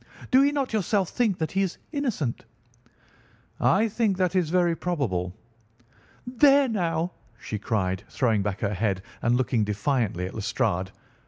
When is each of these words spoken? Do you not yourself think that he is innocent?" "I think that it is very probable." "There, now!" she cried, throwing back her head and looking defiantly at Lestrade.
Do 0.31 0.43
you 0.43 0.51
not 0.51 0.73
yourself 0.73 1.09
think 1.09 1.37
that 1.37 1.51
he 1.51 1.61
is 1.61 1.77
innocent?" 1.91 2.43
"I 3.59 3.87
think 3.87 4.17
that 4.17 4.35
it 4.35 4.39
is 4.39 4.49
very 4.49 4.75
probable." 4.75 5.31
"There, 6.25 6.67
now!" 6.67 7.11
she 7.39 7.59
cried, 7.59 8.03
throwing 8.09 8.41
back 8.41 8.61
her 8.61 8.73
head 8.73 9.03
and 9.21 9.35
looking 9.35 9.63
defiantly 9.63 10.25
at 10.25 10.33
Lestrade. 10.33 10.89